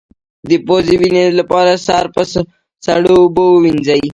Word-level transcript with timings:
د 0.49 0.51
پوزې 0.65 0.95
وینې 1.01 1.23
لپاره 1.39 1.71
سر 1.85 2.05
په 2.15 2.21
سړو 2.85 3.13
اوبو 3.21 3.45
ووینځئ 3.51 4.01